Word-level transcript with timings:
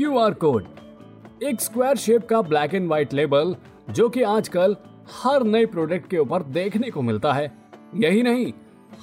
Q 0.00 0.18
R 0.18 0.34
code. 0.34 0.66
एक 1.42 1.60
square 1.60 1.96
shape 1.96 2.26
का 2.28 2.40
black 2.42 2.74
and 2.74 2.86
white 2.88 3.12
label, 3.14 3.54
जो 3.90 4.08
कि 4.08 4.22
आजकल 4.22 4.76
हर 5.14 5.42
नए 5.42 5.66
प्रोडक्ट 5.66 6.08
के 6.10 6.18
ऊपर 6.18 6.42
देखने 6.42 6.90
को 6.90 7.02
मिलता 7.02 7.32
है। 7.32 7.52
यही 7.94 8.22
नहीं, 8.22 8.52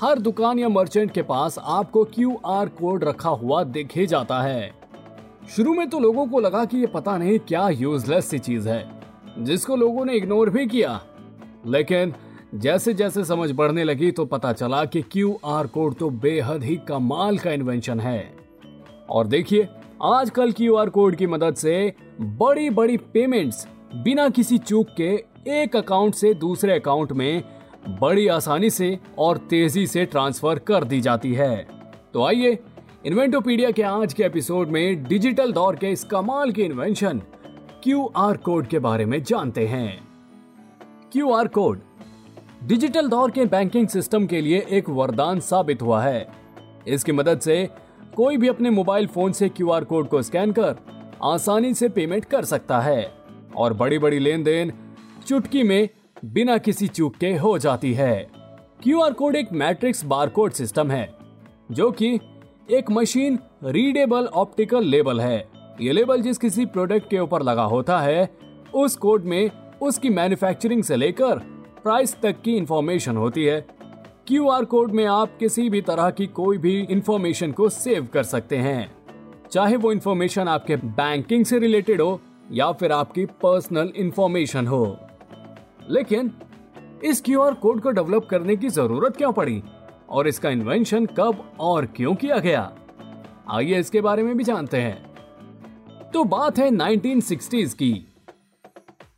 हर 0.02 0.20
दुकान 0.20 0.60
या 0.60 0.70
मर्चेंट 0.70 1.12
के 1.12 1.22
पास 1.22 1.60
आपको 1.60 2.04
क्यू 2.06 2.40
आर 2.46 2.70
कोड 2.70 3.04
रखा 3.04 3.30
हुआ 3.30 3.64
दिखे 3.64 4.06
जाता 4.06 4.42
है। 4.42 4.74
शुरू 5.56 5.74
में 5.74 5.90
तो 5.90 6.00
लोगों 6.00 6.28
को 6.28 6.40
लगा 6.40 6.66
कि 6.66 6.78
ये 6.78 6.88
पता 6.88 7.18
नहीं 7.18 7.40
क्या 7.40 7.70
यूजलेस 7.70 8.30
सी 8.30 8.40
चीज़ 8.40 8.70
है, 8.70 8.84
जिसको 9.40 9.76
लोगों 9.76 10.06
ने 10.06 10.14
इग्नोर 10.14 10.50
भी 10.50 10.68
किया। 10.68 11.00
लेकिन 11.66 12.14
जैसे 12.56 12.94
जैसे 12.94 13.26
समझ 13.26 13.52
बढ़ने 13.52 13.84
लगी 13.84 14.12
तो 14.12 14.26
पता 14.26 14.54
चला 14.54 14.86
कि 14.86 15.02
क्यू 15.02 15.40
आर 15.46 15.68
कोड 15.68 15.96
तो 15.96 16.10
बेहद 16.10 16.64
ही 16.64 16.76
कमाल 16.88 17.38
का 17.38 17.52
इन्वेंशन 17.52 18.00
है। 18.00 18.34
और 19.10 19.28
देखिए 19.28 19.68
आजकल 20.04 20.52
क्यू 20.52 20.76
आर 20.76 20.90
कोड 20.90 21.16
की 21.16 21.28
मदद 21.28 21.56
से 21.56 21.94
बड़ी 22.22 22.70
बड़ी 22.70 22.98
पेमेंट्स 23.14 23.66
बिना 23.96 24.28
किसी 24.30 24.58
चूक 24.58 24.88
के 24.98 25.08
एक 25.52 25.76
अकाउंट 25.76 26.16
से 26.16 26.34
दूसरे 26.34 26.74
अकाउंट 26.74 27.12
में 27.12 27.44
बड़ी 28.02 28.28
आसानी 28.28 28.70
से 28.70 28.98
और 29.18 29.38
तेज़ी 29.50 29.86
से 29.88 30.06
ट्रांसफ़र 30.06 30.60
कर 30.60 30.84
दी 30.84 31.00
जाती 31.02 31.34
है। 31.34 31.68
तो 32.14 32.24
आइए, 32.24 32.58
इन्वेंटोपीडिया 33.06 33.72
के 33.72 33.84
आज 33.84 34.14
के 34.14 34.24
एपिसोड 34.24 34.70
में 34.70 35.04
डिजिटल 35.04 35.54
दौर 35.54 35.76
के 35.76 35.92
इस 35.92 36.04
कमाल 36.04 36.52
के 36.52 36.64
इन्वेंशन 36.64 37.22
क्यू 37.84 38.06
आर 38.16 38.38
कोड 38.38 38.68
के 38.68 38.80
बारे 38.80 39.06
में 39.06 39.22
जानते 39.24 39.68
हैं। 39.68 40.00
क्यू 41.12 41.32
आर 41.32 41.48
कोड, 41.48 41.82
डिजिटल 42.64 43.10
दौर 43.10 43.32
के 43.32 43.46
बैंकिंग 43.46 43.88
सिस्टम 43.88 44.26
के 44.26 44.42
लिए 44.42 44.66
एक 44.70 44.90
वरदान 44.90 45.40
साबित 45.40 45.82
हुआ 45.82 46.04
है। 46.04 46.28
इसकी 46.88 47.12
मदद 47.12 47.40
से 47.40 47.87
कोई 48.18 48.38
भी 48.38 48.48
अपने 48.48 48.70
मोबाइल 48.70 49.08
फ़ोन 49.08 49.32
से 49.32 49.48
क्यू 49.50 49.70
आर 49.70 49.84
कोड 49.84 50.08
को 50.10 50.22
स्कैन 50.22 50.52
कर 50.52 50.76
आसानी 51.24 51.74
से 51.74 51.90
पेमेंट 51.90 52.26
कर 52.26 52.46
सकता 52.46 52.80
है 52.80 53.12
और 53.56 53.74
बड़ी 53.74 54.00
बड़ी 54.00 54.20
लेन 54.20 54.44
देन 54.44 54.72
चुटकी 55.28 55.64
में 55.64 55.90
बिना 56.26 56.58
किसी 56.58 56.88
चूक 56.88 57.16
के 57.16 57.34
हो 57.34 57.58
जाती 57.58 57.94
है। 57.94 58.28
क्यूआर 58.84 59.14
कोड 59.14 59.36
एक 59.36 59.54
मैट्रिक्स 59.54 60.04
बारकोड 60.06 60.52
सिस्टम 60.52 60.92
है, 60.92 61.14
जो 61.72 61.92
कि 61.92 62.20
एक 62.72 62.92
मशीन 62.92 63.40
रीडेबल 63.66 64.26
ऑप्टिकल 64.26 64.84
लेबल 64.84 65.22
है। 65.22 65.38
ये 65.82 65.94
लेबल 65.94 66.22
जिस 66.22 66.38
किसी 66.38 66.66
प्रोडक्ट 66.66 67.10
के 67.10 67.20
ऊपर 67.20 67.44
लगा 67.44 67.64
होता 67.64 68.00
है, 68.00 68.30
उस 68.74 68.96
कोड 68.96 69.26
में 69.26 69.50
उसकी 69.82 70.10
मैन्युफैक्चरिंग 70.10 70.84
से 70.84 70.96
लेकर 70.96 71.40
प्राइस 71.84 72.22
तक 72.22 72.42
की 72.42 72.58
इंफॉर्मेशन 72.58 73.18
होती 73.18 73.46
है। 73.46 73.66
क्यू 74.28 74.48
आर 74.48 74.66
कोड 74.66 74.92
में 74.92 75.06
आप 75.06 75.38
किसी 75.40 75.70
भी 75.70 75.82
तरह 75.82 76.10
की 76.10 76.28
कोई 76.28 76.58
भी 76.58 76.82
इंफॉर्मेशन 76.82 77.52
को 77.52 77.70
सेव 77.70 78.08
कर 78.14 78.24
सकते 78.24 78.58
हैं। 78.58 78.96
चाहे 79.52 79.76
वो 79.76 79.92
इंफॉर्मेशन 79.92 80.48
आपके 80.48 80.76
बैंकिंग 80.76 81.46
से 81.46 81.60
रिलेटेड 81.60 82.02
हो 82.02 82.22
या 82.52 82.72
फिर 82.72 82.92
आपकी 82.92 83.26
पर्सनल 83.26 83.94
इंफॉर्मेशन 83.96 84.68
हो। 84.68 84.98
लेकिन, 85.90 86.32
इस 87.04 87.22
क्यू 87.22 87.42
आर 87.42 87.54
कोड 87.54 87.82
को 87.82 87.92
डेवलप 87.92 88.28
करने 88.30 88.56
की 88.56 88.70
ज़रूरत 88.70 89.18
क्यों 89.18 89.32
पड़ी? 89.32 89.64
और 90.10 90.28
इसका 90.28 90.50
इन्वेंशन 90.50 91.06
कब 91.06 91.52
और 91.60 91.86
क्यों 91.86 92.16
किया 92.16 92.40
गया? 92.40 92.72
आइए 93.50 93.80
इसके 93.80 94.02
बारे 94.02 94.24
में 94.24 94.38
भी 94.38 94.44
जानते 94.44 94.78
हैं। 94.78 95.14
तो 96.12 96.24
बात 96.24 96.58
है 96.58 96.70
1960s 96.70 97.74
की। 97.74 98.16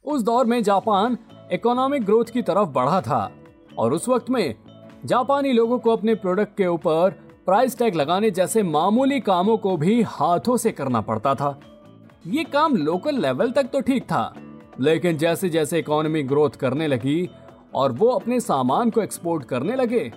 उस 0.05 0.21
दौर 0.21 0.45
में 0.45 0.63
जापान 0.63 1.17
इकोनॉमिक 1.51 2.05
ग्रोथ 2.05 2.25
की 2.25 2.41
तरफ़ 2.41 2.69
बढ़ा 2.69 3.01
था 3.01 3.31
और 3.77 3.93
उस 3.93 4.09
वक्त 4.09 4.29
में 4.29 4.55
जापानी 5.03 5.51
लोगों 5.53 5.77
को 5.79 5.91
अपने 5.91 6.13
प्रोडक्ट 6.15 6.55
के 6.57 6.65
ऊपर 6.67 7.09
प्राइस 7.45 7.77
टैग 7.77 7.95
लगाने 7.95 8.29
जैसे 8.31 8.63
मामूली 8.63 9.19
कामों 9.19 9.57
को 9.57 9.75
भी 9.77 10.01
हाथों 10.03 10.55
से 10.57 10.71
करना 10.71 11.01
पड़ता 11.01 11.33
था। 11.35 11.59
ये 12.27 12.43
काम 12.43 12.75
लोकल 12.75 13.21
लेवल 13.21 13.51
तक 13.51 13.69
तो 13.73 13.81
ठीक 13.81 14.03
था, 14.03 14.33
लेकिन 14.79 15.17
जैसे 15.17 15.49
जैसे 15.49 15.79
इकोनॉमी 15.79 16.23
ग्रोथ 16.23 16.57
करने 16.59 16.87
लगी 16.87 17.29
और 17.75 17.91
वो 17.91 18.09
अपने 18.09 18.39
सामान 18.39 18.89
को 18.89 19.01
एक्सपोर्ट 19.01 19.45
करने 19.45 19.75
लगे 19.75 20.11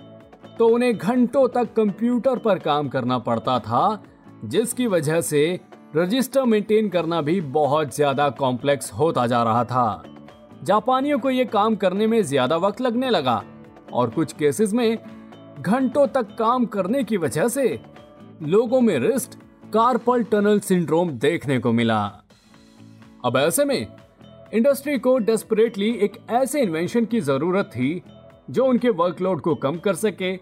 तो 0.59 0.67
उन्हें 0.67 0.97
घंटों 0.97 1.47
तक 1.47 1.73
कंप्यूटर 1.75 2.39
पर 2.39 2.59
काम 2.59 2.89
करना 2.89 3.17
पड़ता 3.19 3.57
था, 3.59 4.03
जिसकी 4.45 4.87
वजह 4.87 5.21
से 5.21 5.59
रजिस्टर 5.95 6.43
मेंटेन 6.45 6.89
करना 6.89 7.21
भी 7.21 7.39
बहुत 7.41 7.95
ज़्यादा 7.95 8.29
कॉम्प्लेक्स 8.29 8.91
होता 8.93 9.25
जा 9.27 9.41
रहा 9.43 9.63
था। 9.63 10.03
जापानियों 10.63 11.19
को 11.19 11.29
ये 11.29 11.45
काम 11.47 11.75
करने 11.75 12.07
में 12.07 12.21
ज़्यादा 12.23 12.57
वक्त 12.57 12.81
लगने 12.81 13.09
लगा 13.09 13.43
और 13.93 14.09
कुछ 14.09 14.33
केसेस 14.33 14.73
में 14.73 14.97
घंटों 15.59 16.07
तक 16.07 16.35
काम 16.39 16.65
करने 16.65 17.03
की 17.03 17.17
वजह 17.17 17.47
से 17.47 17.79
लोगों 18.43 18.81
में 18.81 18.99
रिस्ट 18.99 19.35
कार्पल 19.73 20.23
टनल 20.23 20.59
सिंड्रोम 20.59 21.09
देखने 21.09 21.59
को 21.59 21.71
मिला। 21.71 22.03
अब 23.25 23.37
ऐसे 23.37 23.65
में 23.65 23.87
इंडस्ट्री 24.53 24.97
को 24.99 25.17
डेस्परेटली 25.17 25.91
एक 25.91 26.17
ऐसे 26.29 26.61
इन्वेंशन 26.61 27.05
की 27.05 27.21
ज़रूरत 27.21 27.65
थी 27.65 28.03
जो 28.49 28.65
उनके 28.65 28.89
वर्कलोड 28.89 29.41
को 29.41 29.55
कम 29.55 29.77
कर 29.77 29.95
सके 29.95 30.35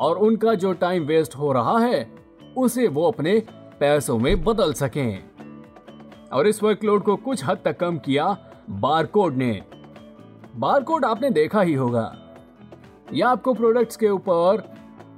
और 0.00 0.16
उनका 0.16 0.54
जो 0.54 0.72
टाइम 0.72 1.02
वेस्ट 1.02 1.36
हो 1.36 1.52
रहा 1.52 1.78
है, 1.78 2.14
उसे 2.56 2.88
वो 2.88 3.08
अपने 3.08 3.42
पैसों 3.80 4.18
में 4.18 4.44
बदल 4.44 4.72
सकें। 4.72 5.24
और 6.32 6.46
इस 6.46 6.62
वर्कलोड 6.62 7.02
को 7.02 7.16
कुछ 7.16 7.44
हद 7.44 7.58
तक 7.64 7.78
कम 7.78 7.98
किया 7.98 8.36
बारकोड 8.70 9.36
ने। 9.36 9.62
बारकोड 10.56 11.04
आपने 11.04 11.30
देखा 11.30 11.60
ही 11.60 11.74
होगा। 11.74 12.29
यह 13.12 13.28
आपको 13.28 13.52
प्रोडक्ट्स 13.54 13.96
के 13.96 14.08
ऊपर 14.08 14.62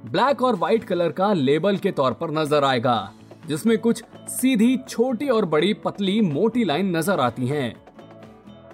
ब्लैक 0.05 0.41
और 0.41 0.55
व्हाइट 0.55 0.83
कलर 0.83 1.11
का 1.11 1.31
लेबल 1.33 1.77
के 1.77 1.91
तौर 1.91 2.13
पर 2.13 2.31
नज़र 2.31 2.63
आएगा, 2.63 3.11
जिसमें 3.47 3.77
कुछ 3.77 4.03
सीधी, 4.29 4.77
छोटी 4.79 5.29
और 5.29 5.45
बड़ी 5.45 5.73
पतली, 5.75 6.19
मोटी 6.21 6.63
लाइन 6.63 6.95
नज़र 6.97 7.19
आती 7.19 7.47
हैं। 7.47 7.75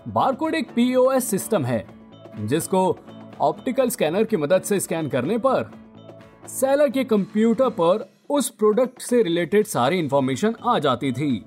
बारकोड 0.07 0.56
एक 0.56 0.72
पीओएस 0.75 1.30
सिस्टम 1.30 1.66
है, 1.66 1.85
जिसको 2.40 2.97
ऑप्टिकल 3.41 3.90
स्कैनर 3.90 4.24
की 4.24 4.38
मदद 4.38 4.62
से 4.62 4.80
स्कैन 4.80 5.09
करने 5.09 5.38
पर 5.38 5.69
सेलर 6.50 6.90
के 6.90 7.03
कंप्यूटर 7.03 7.69
पर 7.72 8.09
उस 8.30 8.50
प्रोडक्ट 8.50 9.01
से 9.01 9.22
रिलेटेड 9.24 9.66
सारी 9.68 10.00
इंफॉर्मेशन 10.00 10.56
आ 10.63 10.78
जाती 10.80 11.12
थी, 11.12 11.46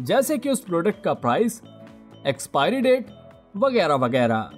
जैसे 0.00 0.38
कि 0.38 0.50
उस 0.50 0.60
प्रोडक्ट 0.60 1.02
का 1.04 1.14
प्राइस 1.14 1.62
एक्सपायरी 2.26 2.80
डेट 2.80 3.06
वगैरह 3.56 3.94
वगैरह 3.96 4.50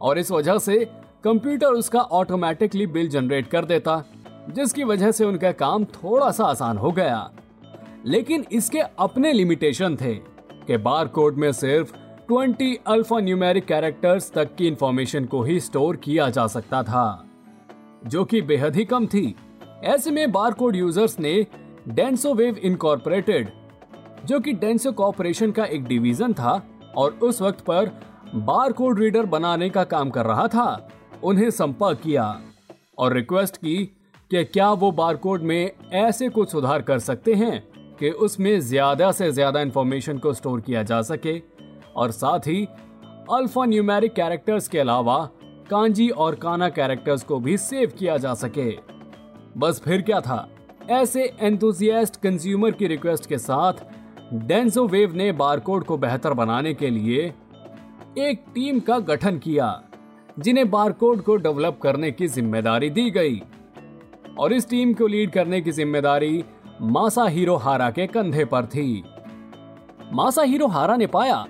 और 0.00 0.18
इस 0.18 0.30
वजह 0.30 0.58
से 0.58 0.84
कंप्यूटर 1.24 1.66
उसका 1.66 2.00
ऑटोमेटिकली 2.00 2.86
बिल 2.86 3.08
जनरेट 3.08 3.46
कर 3.46 3.64
देता, 3.64 4.04
जिसकी 4.50 4.84
वजह 4.84 5.10
से 5.10 5.24
उनका 5.24 5.52
काम 5.52 5.84
थोड़ा 5.84 6.30
सा 6.30 6.44
आसान 6.44 6.78
हो 6.78 6.90
गया। 6.92 7.30
लेकिन 8.06 8.44
इसके 8.52 8.78
अपने 8.78 9.32
लिमिटेशन 9.32 9.96
थे 9.96 10.14
कि 10.66 10.76
बार 10.76 11.08
कोड 11.08 11.36
में 11.36 11.52
सिर्फ़ 11.52 11.92
20 12.28 12.76
अल्फ़ा 12.86 13.20
न्यूमेरिक 13.20 13.64
कैरेक्टर्स 13.64 14.32
तक 14.32 14.54
की 14.54 14.66
इंफॉर्मेशन 14.66 15.24
को 15.24 15.42
ही 15.42 15.60
स्टोर 15.60 15.96
किया 15.96 16.28
जा 16.30 16.46
सकता 16.46 16.82
था, 16.82 17.24
जो 18.06 18.24
कि 18.24 18.42
बेहद 18.42 18.76
ही 18.76 18.84
कम 18.84 19.06
थी। 19.06 19.34
ऐसे 19.84 20.10
में 20.10 20.32
बारकोड 20.32 20.76
यूज़र्स 20.76 21.18
ने 21.20 21.46
डेंसो 21.88 22.34
वेव 22.34 22.56
इनकॉर्पोरेटेड 22.56 23.50
जो 24.24 24.40
कि 24.40 24.52
डेंसो 24.52 24.92
कॉर्पोरेशन 24.92 25.50
का 25.50 25.64
एक 25.64 25.84
डिवीज़न 25.84 26.32
था, 26.32 26.62
और 26.96 27.18
उस 27.22 27.42
वक्त 27.42 27.60
पर 27.60 27.90
बारकोड 28.34 28.98
रीडर 28.98 29.26
बनाने 29.26 29.70
का 29.70 29.84
काम 29.84 30.10
कर 30.10 30.26
रहा 30.26 30.46
था। 30.48 30.88
उन्हें 31.24 31.50
संपर्क 31.50 32.00
किया 32.00 32.40
और 32.98 33.12
रिक्वेस्ट 33.12 33.56
की 33.56 33.76
कि 34.30 34.44
क्या 34.44 34.70
वो 34.72 34.90
बारकोड 34.92 35.42
में 35.42 35.70
ऐसे 35.92 36.28
कुछ 36.28 36.50
सुधार 36.50 36.82
कर 36.82 36.98
सकते 36.98 37.34
हैं 37.34 37.62
कि 37.98 38.10
उसमें 38.10 38.58
ज़्यादा 38.60 39.10
से 39.12 39.30
ज़्यादा 39.32 39.60
इंफॉर्मेशन 39.60 40.18
को 40.18 40.32
स्टोर 40.32 40.60
किया 40.60 40.82
जा 40.82 41.00
सके 41.02 41.38
और 41.96 42.10
साथ 42.10 42.46
ही 42.46 42.64
अल्फ़ा 43.32 43.64
न्यूमेरिक 43.64 44.14
कैरेक्टर्स 44.14 44.68
के 44.68 44.78
अलावा 44.78 45.18
कांजी 45.70 46.08
और 46.08 46.34
काना 46.34 46.68
कैरेक्टर्स 46.68 47.22
को 47.22 47.38
भी 47.40 47.56
सेव 47.58 47.92
किया 47.98 48.16
जा 48.16 48.34
सके। 48.34 48.70
बस 49.58 49.80
फिर 49.84 50.02
क्या 50.02 50.20
था? 50.20 50.48
ऐसे 50.90 51.24
एंथुजियास्ट 51.40 52.16
कंज्यूमर 52.16 52.70
की 52.70 52.86
रिक्वेस्ट 52.86 53.26
के 53.26 53.38
साथ 53.38 53.84
डेंसो 54.46 54.86
वेव 54.88 55.14
ने 55.16 55.30
बारकोड 55.32 55.84
को 55.84 55.96
बेहतर 55.98 56.34
बनाने 56.34 56.74
के 56.74 56.90
लिए 56.90 57.32
एक 58.18 58.44
टीम 58.54 58.80
का 58.80 58.98
गठन 59.00 59.38
किया। 59.38 59.68
जिन्हें 60.38 60.70
बारकोड 60.70 61.22
को 61.22 61.36
डेवलप 61.36 61.78
करने 61.82 62.10
की 62.12 62.26
ज़िम्मेदारी 62.28 62.90
दी 62.90 63.10
गई। 63.10 63.40
और 64.38 64.52
इस 64.52 64.68
टीम 64.68 64.92
को 64.94 65.06
लीड 65.06 65.30
करने 65.30 65.60
की 65.60 65.72
ज़िम्मेदारी 65.72 66.44
मासा 66.82 67.26
हीरो 67.26 67.56
हारा 67.56 67.90
के 67.90 68.06
कंधे 68.06 68.44
पर 68.44 68.66
थी। 68.66 69.02
मासा 70.12 70.42
हीरो 70.42 70.66
हारा 70.66 70.96
ने 70.96 71.06
पाया 71.06 71.44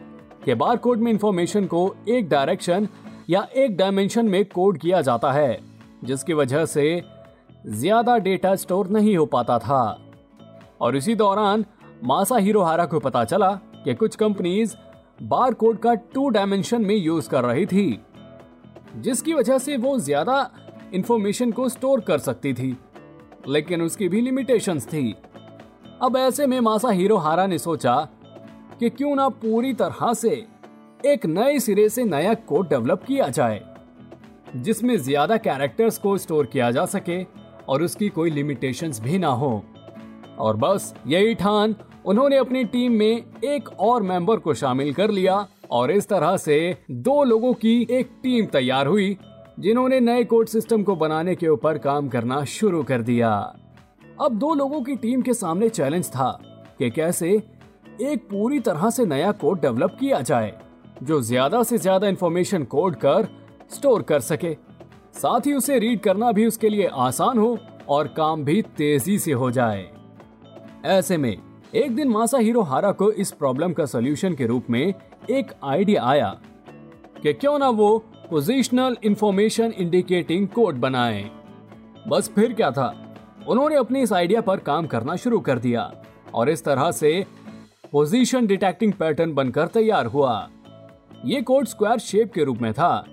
कि 0.44 0.54
बारकोड 0.54 0.98
में 0.98 1.10
इंफॉर्मेशन 1.12 1.66
को 1.66 1.94
एक 2.08 2.28
डायरेक्शन 2.28 2.88
या 3.30 3.46
एक 3.56 3.76
डायमेंशन 3.76 4.26
में 4.26 4.44
कोड 4.44 4.78
किया 4.78 5.00
जाता 5.00 5.32
है, 5.32 5.58
जिसकी 6.04 6.32
वजह 6.32 6.64
से 6.66 7.02
ज़्यादा 7.66 8.16
डेटा 8.18 8.54
स्टोर 8.56 8.88
नहीं 8.88 9.16
हो 9.16 9.26
पाता 9.26 9.58
था। 9.58 9.98
और 10.80 10.96
इसी 10.96 11.14
दौरान 11.14 11.64
मासा 12.04 12.36
हिरोहारा 12.36 12.86
को 12.86 13.00
पता 13.00 13.24
चला 13.24 13.50
कि 13.84 13.94
कुछ 13.94 14.16
कंपनीज़ 14.16 14.74
बार 15.22 15.54
कोड 15.54 15.78
का 15.78 15.94
टू 16.14 16.28
डायमेंशन 16.28 16.82
में 16.82 16.94
यूज़ 16.96 17.28
कर 17.28 17.44
रही 17.44 17.66
थी। 17.66 18.00
जिसकी 18.96 19.34
वजह 19.34 19.58
से 19.58 19.76
वो 19.76 19.98
ज़्यादा 19.98 20.50
इंफॉर्मेशन 20.94 21.52
को 21.52 21.68
स्टोर 21.68 22.00
कर 22.00 22.18
सकती 22.18 22.52
थी, 22.54 22.76
लेकिन 23.48 23.82
उसकी 23.82 24.08
भी 24.08 24.20
लिमिटेशंस 24.20 24.86
थी। 24.86 25.14
अब 26.02 26.16
ऐसे 26.16 26.46
में 26.46 26.58
मासा 26.60 26.90
हिरोहारा 26.90 27.46
ने 27.46 27.58
सोचा 27.58 27.96
कि 28.80 28.90
क्यों 28.90 29.14
ना 29.16 29.28
पूरी 29.28 29.72
तरह 29.74 30.12
से 30.14 30.44
एक 31.04 31.26
नए 31.26 31.58
सिरे 31.60 31.88
से 31.88 32.04
नया 32.04 32.34
कोड 32.34 32.68
डेवलप 32.68 33.04
किया 33.04 33.28
जाए, 33.28 33.60
जिसमें 34.56 34.96
ज़्यादा 34.96 35.36
कैरेक्टर्स 35.38 35.98
को 35.98 36.16
स्टोर 36.18 36.46
किया 36.46 36.70
जा 36.70 36.84
सके 36.86 37.22
और 37.68 37.82
उसकी 37.82 38.08
कोई 38.08 38.30
लिमिटेशंस 38.30 39.00
भी 39.00 39.18
ना 39.18 39.28
हो। 39.28 39.62
और 40.38 40.56
बस 40.56 40.94
यही 41.06 41.34
ठान 41.34 41.74
उन्होंने 42.06 42.36
अपनी 42.36 42.64
टीम 42.64 42.92
में 42.92 43.24
एक 43.44 43.68
और 43.80 44.02
मेंबर 44.02 44.36
को 44.36 44.54
शामिल 44.54 44.92
कर 44.94 45.10
लिया 45.10 45.46
और 45.72 45.90
इस 45.90 46.08
तरह 46.08 46.36
से 46.36 46.76
दो 46.90 47.22
लोगों 47.24 47.52
की 47.54 47.80
एक 47.90 48.10
टीम 48.22 48.46
तैयार 48.48 48.86
हुई, 48.86 49.16
जिन्होंने 49.60 50.00
नए 50.00 50.24
कोड 50.24 50.48
सिस्टम 50.48 50.82
को 50.82 50.96
बनाने 50.96 51.34
के 51.34 51.48
ऊपर 51.48 51.78
काम 51.78 52.08
करना 52.08 52.42
शुरू 52.46 52.82
कर 52.82 53.02
दिया। 53.02 53.30
अब 54.20 54.38
दो 54.38 54.54
लोगों 54.54 54.80
की 54.82 54.96
टीम 54.96 55.22
के 55.22 55.34
सामने 55.34 55.68
चैलेंज 55.68 56.08
था 56.08 56.30
कि 56.78 56.90
कैसे 56.90 57.30
एक 58.02 58.28
पूरी 58.30 58.58
तरह 58.60 58.88
से 58.90 59.06
नया 59.06 59.30
कोड 59.34 59.60
डेवलप 59.60 59.96
किया 60.00 60.20
जाए, 60.22 60.52
जो 61.02 61.20
ज़्यादा 61.22 61.62
से 61.62 61.78
ज़्यादा 61.78 62.08
इंफॉर्मेशन 62.08 62.64
कोड 62.66 62.96
कर 62.96 63.28
स्टोर 63.70 64.02
कर 64.02 64.20
सके। 64.22 64.54
साथ 65.14 65.46
ही 65.46 65.52
उसे 65.52 65.78
रीड 65.78 66.00
करना 66.00 66.32
भी 66.32 66.46
उसके 66.46 66.68
लिए 66.68 66.86
आसान 66.86 67.38
हो 67.38 67.56
और 67.88 68.08
काम 68.08 68.44
भी 68.44 68.60
तेज़ी 68.76 69.18
से 69.18 69.32
हो 69.32 69.50
जाए। 69.50 69.90
ऐसे 70.86 71.16
में 71.16 71.36
एक 71.74 71.94
दिन 71.96 72.08
मासा 72.08 72.38
हीरो 72.38 72.60
हारा 72.60 72.90
को 72.92 73.10
इस 73.12 73.30
प्रॉब्लम 73.30 73.72
का 73.72 73.84
सोल्यूशन 73.86 74.34
के 74.34 74.46
रूप 74.46 74.64
में 74.70 74.94
एक 75.30 75.52
आइडिया 75.64 76.02
आया 76.04 76.28
कि 77.22 77.32
क्यों 77.32 77.58
ना 77.58 77.68
वो 77.68 77.98
पोजिशनल 78.30 78.96
इंफॉर्मेशन 79.04 79.72
इंडिकेटिंग 79.78 80.48
कोड 80.48 80.74
बनाए। 80.74 81.30
बस 82.08 82.30
फिर 82.34 82.52
क्या 82.52 82.70
था? 82.70 83.16
उन्होंने 83.48 83.76
अपने 83.76 84.02
इस 84.02 84.12
आइडिया 84.12 84.40
पर 84.40 84.56
काम 84.56 84.86
करना 84.86 85.16
शुरू 85.16 85.40
कर 85.40 85.58
दिया 85.58 85.90
और 86.34 86.48
इस 86.48 86.64
तरह 86.64 86.90
से 86.90 87.26
पोजीशन 87.92 88.46
डिटेक्टिंग 88.46 88.92
पैटर्न 88.92 89.34
बनकर 89.34 89.66
तैयार 89.66 90.06
हुआ। 90.06 90.48
ये 91.24 91.42
कोड 91.42 91.66
स्क्वायर 91.66 91.98
शेप 91.98 92.32
के 92.32 92.44
रूप 92.44 92.58
में 92.58 92.72
था। 92.72 93.04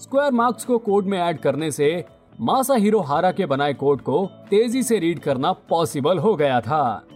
स्क्वायर 0.00 0.32
मार्क्स 0.32 0.64
को 0.64 0.78
कोड 0.78 1.06
में 1.06 1.18
ऐड 1.18 1.38
करने 1.38 1.70
से 1.70 2.04
मासा 2.40 2.74
हीरो 2.74 3.00
हारा 3.00 3.32
के 3.32 3.46
बनाए 3.46 3.74
कोड 3.74 4.00
को 4.00 4.26
तेज़ी 4.50 4.82
से 4.82 4.98
रीड 4.98 5.18
करना 5.18 5.52
पॉसिबल 5.52 6.18
हो 6.18 6.34
गया 6.36 6.60
था। 6.60 7.06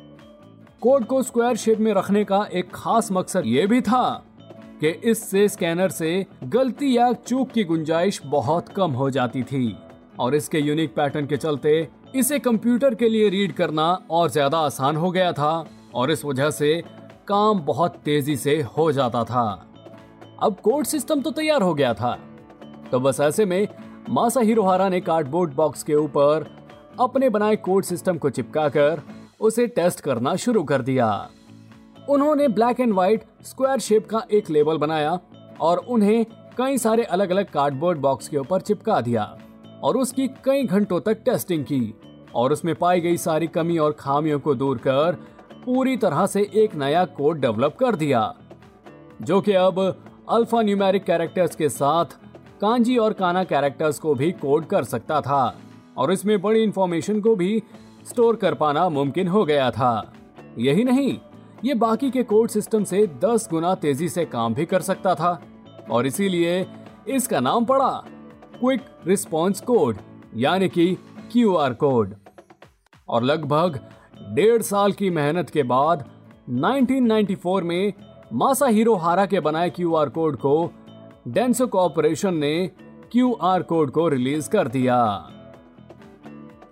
कोड 0.82 1.04
को 1.04 1.22
स्क्वायर 1.22 1.56
शेप 1.56 1.78
में 1.78 1.92
रखने 1.94 2.24
का 2.24 2.46
एक 2.52 2.70
खास 2.74 3.08
मकसद 3.12 3.42
ये 3.46 3.66
भी 3.66 3.80
था 3.80 4.24
कि 4.80 4.88
इससे 4.88 5.48
स्कैनर 5.48 5.88
से 5.88 6.26
गलती 6.44 6.96
या 6.96 7.12
चूक 7.12 7.50
की 7.50 7.64
गुंजाइश 7.64 8.20
बहुत 8.26 8.68
कम 8.68 8.92
हो 8.92 9.10
जाती 9.10 9.42
थी 9.42 9.76
और 10.20 10.34
इसके 10.34 10.58
यूनिक 10.58 10.94
पैटर्न 10.94 11.26
के 11.26 11.36
चलते 11.36 11.88
इसे 12.14 12.38
कंप्यूटर 12.38 12.94
के 12.94 13.08
लिए 13.08 13.28
रीड 13.28 13.52
करना 13.52 13.86
और 14.10 14.30
ज़्यादा 14.30 14.58
आसान 14.58 14.96
हो 14.96 15.10
गया 15.10 15.32
था 15.32 15.66
और 15.94 16.10
इस 16.10 16.24
वजह 16.24 16.50
से 16.50 16.82
काम 17.28 17.60
बहुत 17.60 17.96
तेज़ी 18.04 18.36
से 18.36 18.60
हो 18.78 18.92
जाता 18.92 19.24
था। 19.24 19.66
अब 20.42 20.56
कोड 20.62 20.84
सिस्टम 20.84 21.20
तो 21.20 21.30
तैयार 21.30 21.62
हो 21.62 21.74
गया 21.74 21.94
था। 21.94 22.18
तो 22.92 23.00
बस 23.00 23.20
ऐसे 23.20 23.44
में 23.44 23.68
मासा 24.10 24.40
हिरोहारा 24.40 24.88
ने 24.88 25.00
कार्डबोर्ड 25.00 25.54
बॉक्स 25.54 25.82
के 25.82 25.94
ऊपर 25.94 26.46
अपने 27.00 27.28
बनाए 27.28 27.56
कोड 27.56 27.84
सिस्टम 27.84 28.18
को 28.18 28.30
चिपकाकर 28.30 29.02
उसे 29.44 29.66
टेस्ट 29.66 30.00
करना 30.00 30.34
शुरू 30.36 30.62
कर 30.64 30.82
दिया। 30.82 31.08
उन्होंने 32.08 32.48
black 32.48 32.80
and 32.80 32.92
white 32.92 33.24
square 33.42 33.78
shape 33.78 34.08
का 34.08 34.22
एक 34.32 34.50
लेबल 34.50 34.78
बनाया 34.78 35.18
और 35.60 35.78
उन्हें 35.88 36.24
कई 36.58 36.78
सारे 36.78 37.04
अलग 37.04 37.30
अलग 37.30 37.50
कार्डबोर्ड 37.50 37.98
बॉक्स 37.98 38.28
के 38.28 38.36
ऊपर 38.36 38.60
चिपका 38.60 39.00
दिया 39.00 39.24
और 39.82 39.96
उसकी 39.96 40.28
कई 40.44 40.64
घंटों 40.64 41.00
तक 41.00 41.22
टेस्टिंग 41.24 41.64
की 41.64 41.94
और 42.34 42.52
उसमें 42.52 42.74
पाई 42.74 43.00
गई 43.00 43.16
सारी 43.16 43.46
कमी 43.46 43.78
और 43.78 43.92
खामियों 43.92 44.38
को 44.40 44.54
दूर 44.54 44.78
कर 44.78 45.18
पूरी 45.64 45.96
तरह 45.96 46.26
से 46.26 46.42
एक 46.54 46.74
नया 46.74 47.04
कोड 47.16 47.40
डेवलप 47.40 47.76
कर 47.76 47.96
दिया, 47.96 48.34
जो 49.22 49.40
कि 49.40 49.52
अब 49.52 49.78
अल्फ़ा 50.30 50.62
न्यूमेरिक 50.62 51.04
कैरेक्टर्स 51.04 51.56
के 51.56 51.68
साथ 51.68 52.18
कांजी 52.60 52.96
और 52.96 53.12
काना 53.12 53.44
कैरेक्टर्स 53.44 53.98
को 53.98 54.14
भी 54.14 54.30
कोड 54.32 54.66
कर 54.66 54.84
सकता 54.84 55.20
था 55.20 55.42
और 55.98 56.12
इसमें 56.12 56.40
बड़ी 56.42 56.62
इंफॉर्मेशन 56.62 57.20
को 57.20 57.34
भी 57.36 57.62
स्टोर 58.04 58.36
कर 58.36 58.54
पाना 58.54 58.88
मुमकिन 58.88 59.28
हो 59.28 59.44
गया 59.44 59.70
था। 59.70 60.12
यही 60.58 60.84
नहीं, 60.84 61.18
ये 61.64 61.74
बाकी 61.74 62.10
के 62.10 62.22
कोड 62.22 62.48
सिस्टम 62.48 62.84
से 62.84 63.06
10 63.24 63.48
गुना 63.50 63.74
तेज़ी 63.74 64.08
से 64.08 64.24
काम 64.24 64.54
भी 64.54 64.64
कर 64.66 64.80
सकता 64.80 65.14
था, 65.14 65.40
और 65.90 66.06
इसीलिए 66.06 66.66
इसका 67.08 67.40
नाम 67.40 67.64
पड़ा 67.64 67.90
क्विक 68.60 68.80
रिस्पॉन्स 69.06 69.60
कोड, 69.60 69.96
यानी 70.36 70.68
कि 70.68 70.94
क्यूआर 71.32 71.74
कोड। 71.74 72.14
और 73.08 73.22
लगभग 73.22 73.80
डेढ़ 74.34 74.62
साल 74.62 74.92
की 74.92 75.10
मेहनत 75.10 75.50
के 75.50 75.62
बाद 75.62 76.04
1994 76.50 77.62
में 77.62 77.92
मासा 78.32 78.66
हीरो 78.66 78.94
हारा 78.94 79.26
के 79.26 79.40
बनाए 79.40 79.70
क्यू 79.70 79.94
आर 79.94 80.08
कोड 80.08 80.36
को 80.36 80.70
डेंसो 81.28 81.66
कॉरपोरेशन 81.66 82.34
ने 82.34 82.66
क्यू 83.12 83.32
आर 83.42 83.62
कोड 83.62 83.90
को 83.90 84.08
रिलीज़ 84.08 84.48
कर 84.50 84.68
दिया। 84.68 84.96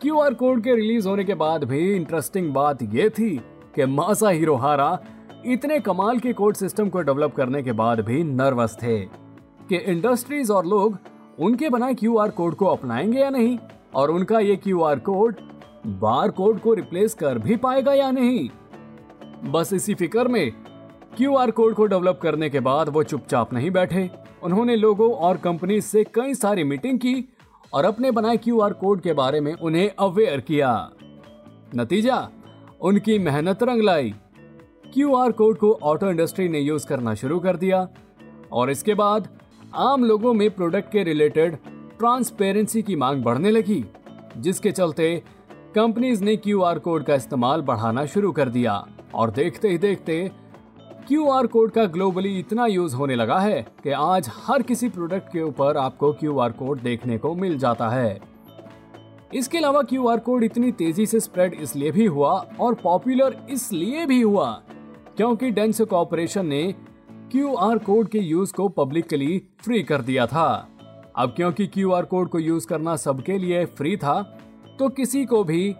क्यू 0.02 0.18
आर 0.18 0.34
कोड 0.34 0.62
के 0.62 0.74
रिलीज़ 0.74 1.06
होने 1.08 1.24
के 1.24 1.34
बाद 1.34 1.64
भी 1.64 1.78
इंटरेस्टिंग 1.96 2.52
बात 2.54 2.78
यह 2.82 3.08
थी 3.08 3.30
कि 3.74 3.84
मासा 3.86 4.28
हिरोहारा 4.28 4.98
इतने 5.46 5.78
कमाल 5.80 6.18
के 6.18 6.32
कोड 6.32 6.54
सिस्टम 6.54 6.88
को 6.88 7.00
डेवलप 7.00 7.34
करने 7.34 7.62
के 7.62 7.72
बाद 7.72 8.00
भी 8.00 8.22
नर्वस 8.24 8.76
थे 8.82 8.98
कि 9.68 9.76
इंडस्ट्रीज़ 9.76 10.52
और 10.52 10.66
लोग 10.66 10.98
उनके 11.38 11.68
बनाए 11.68 11.94
क्यू 11.94 12.16
आर 12.16 12.30
कोड 12.30 12.54
को 12.54 12.66
अपनाएँगे 12.66 13.20
या 13.20 13.28
नहीं 13.30 13.58
और 13.94 14.10
उनका 14.10 14.38
ये 14.38 14.56
Q 14.56 14.80
R 14.82 14.98
code 14.98 15.36
bar 15.86 16.30
code 16.30 16.60
को 16.60 16.74
रिप्लेस 16.74 17.14
कर 17.14 17.38
भी 17.38 17.56
पाएगा 17.56 17.94
या 17.94 18.10
नहीं। 18.10 18.48
बस 19.52 19.72
इसी 19.72 19.94
फ़िक्र 19.94 20.28
में 20.28 20.50
क्यू 21.16 21.34
आर 21.34 21.50
कोड 21.50 21.74
को 21.74 21.86
डेवलप 21.86 22.18
करने 22.22 22.50
के 22.50 22.60
बाद 22.60 22.88
वो 22.88 23.02
चुपचाप 23.02 23.52
नहीं 23.52 23.70
बैठे। 23.70 24.08
उन्होंने 24.42 24.76
लोगों 24.76 25.12
और 25.12 25.36
कंपनी 25.36 25.80
से 25.80 26.04
कई 26.04 26.34
सारी 26.34 26.64
मीटिंग 26.64 26.98
की 26.98 27.14
और 27.72 27.84
अपने 27.84 28.10
बनाए 28.10 28.36
क्यू 28.36 28.60
आर 28.60 28.72
कोड 28.72 29.00
के 29.00 29.12
बारे 29.12 29.40
में 29.40 29.52
उन्हें 29.54 29.90
अवेयर 29.98 30.40
किया। 30.40 30.90
नतीजा, 31.74 32.28
उनकी 32.80 33.18
मेहनत 33.18 33.62
रंग 33.62 33.82
लाई। 33.82 34.14
क्यू 34.94 35.14
आर 35.14 35.32
कोड 35.32 35.56
को 35.58 35.72
ऑटो 35.82 36.10
इंडस्ट्री 36.10 36.48
ने 36.48 36.60
यूज़ 36.60 36.86
करना 36.86 37.14
शुरू 37.14 37.38
कर 37.40 37.56
दिया 37.56 37.88
और 38.52 38.70
इसके 38.70 38.94
बाद 38.94 39.28
आम 39.74 40.04
लोगों 40.04 40.32
में 40.34 40.50
प्रोडक्ट 40.50 40.90
के 40.92 41.02
रिलेटेड 41.02 41.56
ट्रांसपेरेंसी 41.98 42.82
की 42.82 42.96
मांग 42.96 43.22
बढ़ने 43.22 43.50
लगी, 43.50 43.84
जिसके 44.36 44.72
चलते 44.72 45.22
कंपनीज़ 45.74 46.24
ने 46.24 46.36
क्यू 46.36 46.60
आर 46.62 46.78
कोड 46.78 47.04
का 47.04 47.14
इस्तेमाल 47.14 47.62
बढ़ाना 47.62 48.04
शुरू 48.06 48.32
कर 48.32 48.48
दिया। 48.48 48.86
और 49.14 49.30
देखते 49.30 49.68
ही 49.68 49.78
देखते 49.78 50.30
क्यू 51.08 51.28
आर 51.30 51.46
कोड 51.46 51.70
का 51.70 51.84
ग्लोबली 51.84 52.38
इतना 52.38 52.66
यूज़ 52.66 52.94
होने 52.96 53.14
लगा 53.14 53.38
है 53.38 53.60
कि 53.84 53.90
आज 53.90 54.28
हर 54.46 54.62
किसी 54.62 54.88
प्रोडक्ट 54.88 55.32
के 55.32 55.40
ऊपर 55.42 55.76
आपको 55.76 56.12
क्यू 56.12 56.38
आर 56.38 56.52
कोड 56.52 56.80
देखने 56.80 57.18
को 57.18 57.34
मिल 57.34 57.56
जाता 57.58 57.88
है। 57.88 58.20
इसके 59.34 59.58
अलावा 59.58 59.82
क्यू 59.82 60.06
आर 60.08 60.18
कोड 60.18 60.44
इतनी 60.44 60.72
तेज़ी 60.72 61.06
से 61.06 61.20
स्प्रेड 61.20 61.54
इसलिए 61.54 61.90
भी 61.90 62.06
हुआ 62.06 62.32
और 62.60 62.74
पॉपुलर 62.74 63.36
इसलिए 63.50 64.06
भी 64.06 64.20
हुआ 64.20 64.50
क्योंकि 65.16 65.50
डेंसो 65.50 65.86
कॉरपोरेशन 65.86 66.46
ने 66.46 66.62
क्यू 67.32 67.54
आर 67.54 67.78
कोड 67.78 68.08
के 68.08 68.18
यूज़ 68.18 68.52
को 68.52 68.68
पब्लिकली 68.68 69.42
फ्री 69.64 69.82
कर 69.82 70.02
दिया 70.02 70.26
था। 70.26 70.48
अब 71.16 71.32
क्योंकि 71.36 71.66
क्यू 71.66 71.90
आर 71.92 72.04
कोड 72.04 72.28
को 72.28 72.38
यूज़ 72.38 72.66
करना 72.66 72.96
सबके 72.96 73.38
लिए 73.38 73.64
फ्री 73.64 73.96
था 73.96 74.20
तो 74.78 74.88
किसी 74.88 75.24
को 75.24 75.42
भी 75.44 75.74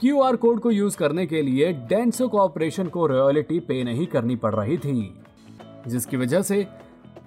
क्यू 0.00 0.20
आर 0.20 0.36
कोड 0.36 0.60
को 0.60 0.70
यूज़ 0.70 0.96
करने 0.96 1.26
के 1.26 1.42
लिए 1.42 1.72
डेंसो 1.72 2.28
कॉरपोरेशन 2.28 2.88
को 2.88 3.06
रॉयल्टी 3.06 3.60
पे 3.60 3.84
नहीं 3.84 4.06
करनी 4.06 4.36
पड़ 4.36 4.54
रही 4.54 4.76
थी, 4.78 5.14
जिसकी 5.86 6.16
वजह 6.16 6.42
से 6.42 6.66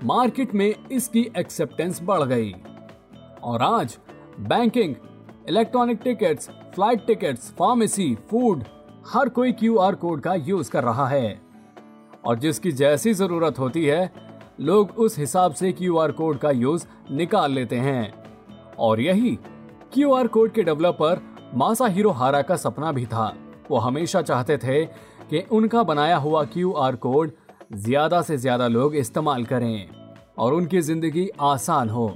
मार्केट 0.04 0.54
में 0.56 0.76
इसकी 0.92 1.22
एक्सेप्टेंस 1.38 2.00
बढ़ 2.04 2.24
गई। 2.24 2.54
और 3.44 3.62
आज 3.62 3.98
banking, 4.40 4.96
electronic 5.50 6.00
tickets, 6.04 6.50
flight 6.50 7.06
tickets, 7.08 7.52
pharmacy, 7.52 8.16
food, 8.30 8.64
हर 9.08 9.30
कोई 9.30 9.52
क्यू 9.52 9.78
आर 9.78 9.96
कोड 9.96 10.22
का 10.22 10.34
यूज़ 10.34 10.72
कर 10.72 10.84
रहा 10.84 11.08
है। 11.08 11.42
और 12.26 12.40
जिसकी 12.40 12.72
जैसी 12.72 13.14
ज़रूरत 13.14 13.60
होती 13.60 13.86
है, 13.86 14.12
लोग 14.60 14.92
उस 14.98 15.20
हिसाब 15.20 15.54
से 15.54 15.72
क्यू 15.72 15.98
आर 15.98 16.12
कोड 16.12 16.38
का 16.38 16.52
यूज़ 16.52 16.86
निकाल 17.12 17.52
लेते 17.52 17.76
हैं। 17.76 18.14
और 18.80 19.00
यही 19.00 19.40
क्यू 19.94 20.14
आर 20.14 20.28
कोड 20.28 20.52
के 20.52 20.64
डेवलपर 20.64 21.31
मासा 21.54 21.88
हीरो 21.88 22.10
हारा 22.12 22.42
का 22.42 22.56
सपना 22.56 22.92
भी 22.92 23.06
था। 23.06 23.34
वो 23.70 23.78
हमेशा 23.78 24.22
चाहते 24.22 24.58
थे 24.58 24.84
कि 25.30 25.40
उनका 25.52 25.84
बनाया 25.84 26.18
हुआ 26.18 26.44
क्यू 26.46 26.72
आर 26.74 26.96
कोड 26.96 27.32
ज़्यादा 27.76 28.22
से 28.22 28.38
ज़्यादा 28.38 28.68
लोग 28.68 28.96
इस्तेमाल 28.96 29.44
करें 29.46 29.88
और 30.38 30.54
उनकी 30.54 30.82
ज़िंदगी 30.82 31.28
आसान 31.42 31.90
हो। 31.90 32.08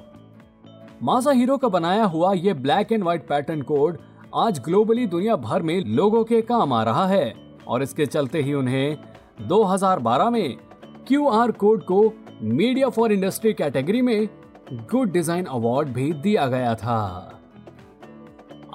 मासा 1.03 1.31
हीरो 1.31 1.57
का 1.57 1.67
बनाया 1.69 2.03
हुआ 2.05 2.33
ये 2.33 2.53
black 2.55 2.91
and 2.91 3.03
white 3.03 3.27
pattern 3.27 3.61
code 3.63 3.97
आज 4.35 4.59
ग्लोबली 4.59 5.05
दुनिया 5.07 5.35
भर 5.37 5.61
में 5.61 5.79
लोगों 5.87 6.23
के 6.23 6.41
काम 6.43 6.73
आ 6.73 6.83
रहा 6.83 7.05
है 7.07 7.33
और 7.67 7.83
इसके 7.83 8.05
चलते 8.05 8.41
ही 8.41 8.53
उन्हें 8.53 8.97
2012 9.49 10.31
में 10.31 10.57
क्यू 11.07 11.27
आर 11.29 11.51
कोड 11.53 11.83
को 11.83 12.01
मीडिया 12.41 12.89
फॉर 12.89 13.11
इंडस्ट्री 13.11 13.53
कैटेगरी 13.53 14.01
में 14.01 14.27
गुड 14.91 15.11
डिज़ाइन 15.11 15.45
अवार्ड 15.45 15.89
भी 15.89 16.11
दिया 16.13 16.47
गया 16.47 16.75
था। 16.75 17.31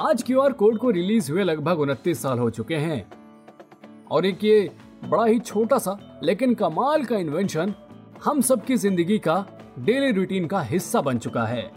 आज 0.01 0.23
क्यू 0.23 0.41
आर 0.41 0.53
कोड 0.53 0.77
को 0.79 0.91
रिलीज़ 0.91 1.31
हुए 1.33 1.43
लगभग 1.43 1.81
उनतीस 1.81 2.23
साल 2.23 2.39
हो 2.39 2.49
चुके 2.51 2.75
हैं। 2.75 3.11
और 4.11 4.27
एक 4.27 4.45
ये 4.45 4.71
बड़ा 5.05 5.25
ही 5.25 5.39
छोटा 5.39 5.79
सा, 5.79 6.21
लेकिन 6.23 6.55
कमाल 6.55 7.05
का 7.05 7.17
इन्वेंशन 7.17 7.75
हम 8.25 8.41
सबकी 8.41 8.77
ज़िंदगी 8.77 9.19
का 9.19 9.45
डेली 9.79 10.11
रूटीन 10.13 10.47
का 10.47 10.61
हिस्सा 10.61 11.01
बन 11.01 11.19
चुका 11.19 11.45
है। 11.45 11.71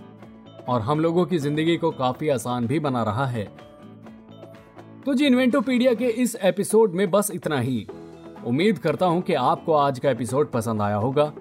और 0.69 0.81
हम 0.81 0.99
लोगों 0.99 1.25
की 1.25 1.37
ज़िंदगी 1.37 1.75
को 1.77 1.91
काफ़ी 1.91 2.29
आसान 2.29 2.67
भी 2.67 2.79
बना 2.79 3.03
रहा 3.03 3.25
है। 3.25 3.43
तो 5.05 5.13
जी 5.13 5.25
इन्वेंटोपीडिया 5.25 5.93
के 5.93 6.07
इस 6.23 6.35
एपिसोड 6.43 6.93
में 6.93 7.09
बस 7.11 7.31
इतना 7.31 7.59
ही। 7.59 7.85
उम्मीद 8.45 8.77
करता 8.77 9.05
हूँ 9.05 9.21
कि 9.21 9.33
आपको 9.33 9.73
आज 9.73 9.99
का 9.99 10.09
एपिसोड 10.11 10.51
पसंद 10.51 10.81
आया 10.81 10.95
होगा। 10.97 11.31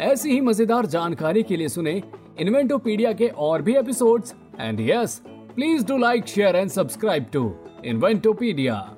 ऐसी 0.00 0.30
ही 0.30 0.40
मज़ेदार 0.40 0.86
जानकारी 0.86 1.42
के 1.42 1.56
लिए 1.56 1.68
सुने 1.68 2.02
इन्वेंटोपीडिया 2.40 3.12
के 3.12 3.28
और 3.28 3.62
भी 3.62 3.76
episodes 3.76 4.34
and 4.60 4.80
yes 4.80 5.22
Please 5.54 5.84
do 5.84 5.96
like, 5.96 6.26
share 6.26 6.56
and 6.56 6.70
subscribe 6.70 7.30
to 7.30 7.56
Inventopedia. 7.84 8.96